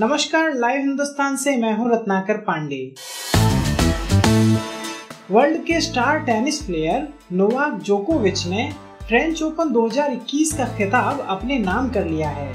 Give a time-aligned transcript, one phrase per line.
[0.00, 2.76] नमस्कार, लाइव हिंदुस्तान से मैं हूँ रत्नाकर पांडे।
[5.30, 8.72] वर्ल्ड के स्टार टेनिस प्लेयर नोवाक जोकोविच ने
[9.08, 12.52] फ्रेंच ओपन 2021 का खिताब अपने नाम कर लिया है।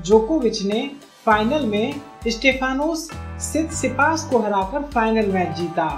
[0.00, 0.90] जोकोविच ने
[1.26, 3.08] फाइनल में स्टेफानोस
[3.80, 5.88] सिपास को हराकर फाइनल मैच जीता।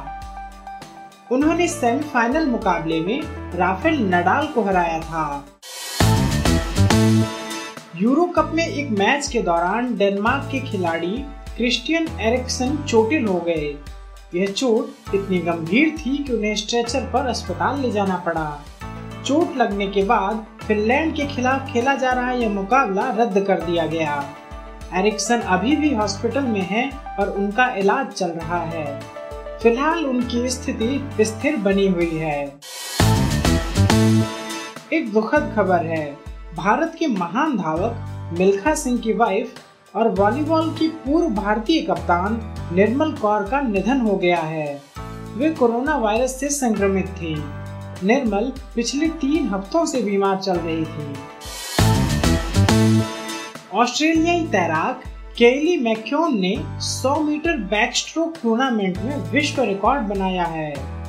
[1.33, 3.21] उन्होंने सेमीफाइनल मुकाबले में
[3.57, 5.45] राफेल नडाल को हराया था।
[7.97, 11.25] यूरो कप में एक मैच के दौरान डेनमार्क के खिलाड़ी
[11.57, 13.75] क्रिस्टियन एरिक्सन चोटिल हो गए।
[14.35, 18.65] यह चोट इतनी गंभीर थी कि उन्हें स्ट्रेचर पर अस्पताल ले जाना पड़ा।
[19.27, 23.87] चोट लगने के बाद फिनलैंड के खिलाफ खेला जा रहा यह मुकाबला रद्द कर दिया
[23.87, 24.23] गया।
[24.95, 29.01] एरिक्सन अभी भी हॉस्पिटल में हैं और उनका इलाज चल रहा है।
[29.63, 32.43] फ़िलहाल उनकी स्थिति स्थिर बनी हुई है।
[34.93, 39.55] एक दुखद खबर है। भारत के महान धावक मिल्खा सिंह की वाइफ
[39.95, 42.41] और वॉलीबॉल की पूर्व भारतीय कप्तान
[42.73, 44.83] निर्मल कौर का निधन हो गया है।
[45.37, 47.35] वे कोरोना वायरस से संक्रमित थी।
[48.07, 51.15] निर्मल पिछले तीन हफ्तों से बीमार चल रही थी।
[53.75, 55.03] ऑस्ट्रेलियाई तैराक
[55.39, 61.00] केली मैक्योन ने 100 मीटर बैकस्ट्रोक टूर्नामेंट में विश्व रिकॉर्ड बनाया है।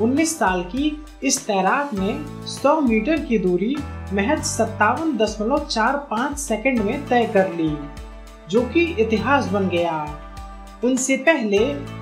[0.00, 0.90] 19 साल की
[1.24, 2.12] इस तैराक ने
[2.46, 3.74] 100 मीटर की दूरी
[4.12, 7.70] महज सत्तावन दशमलव चार पाँच सेकेंड में तय कर ली,
[8.50, 9.98] जो कि इतिहास बन गया।
[10.84, 11.58] उनसे पहले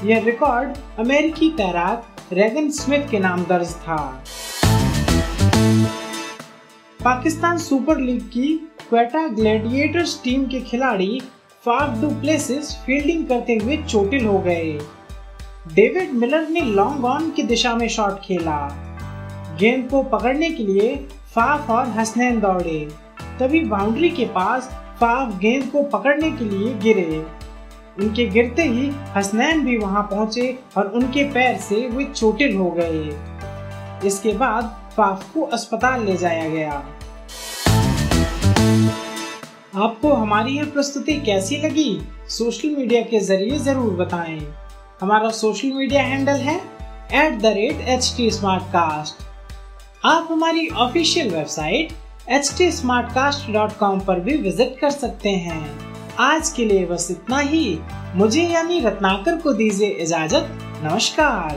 [0.08, 3.98] यह रिकॉर्ड अमेरिकी तैराक रेगन स्मिथ के नाम दर्ज था।
[7.00, 8.54] पाकिस्तान सुपर लीग की
[8.88, 11.20] क्वेटा ग्लैडिएटर्स टीम के खिलाड़ी
[11.64, 14.78] फाफ डू प्लेसिस फील्डिंग करते हुए चोटिल हो गए।
[15.74, 18.56] डेविड मिलर ने लॉन्ग ऑन की दिशा में शॉट खेला।
[19.60, 20.94] गेंद को पकड़ने के लिए
[21.34, 22.78] फाफ और हसनैन दौड़े।
[23.40, 24.68] तभी बाउंड्री के पास
[25.00, 27.24] फाफ गेंद को पकड़ने के लिए गिरे।
[28.00, 34.08] उनके गिरते ही हसनैन भी वहाँ पहुँचे और उनके पैर से वे चोटिल हो गए।
[34.08, 36.72] इसके बाद फाफ को अस्पताल ले जाया गया।
[39.76, 42.00] आपको हमारी यह प्रस्तुति कैसी लगी?
[42.28, 44.40] सोशल मीडिया के ज़रिए ज़रूर बताएँ।
[45.00, 46.56] हमारा सोशल मीडिया हैंडल है
[47.14, 48.30] at the rate H T
[48.62, 49.22] Smartcast
[50.04, 51.92] आप हमारी official website
[52.28, 52.70] H T
[53.14, 55.62] Smartcast dot com पर भी विज़िट कर सकते हैं।
[56.18, 57.78] आज के लिए बस इतना ही।
[58.14, 60.48] मुझे यानी रत्नाकर को दीजिए इजाज़त।
[60.84, 61.56] नमस्कार।